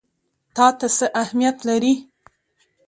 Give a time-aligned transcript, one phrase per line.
[0.55, 1.93] تا ته څه اهمیت لري؟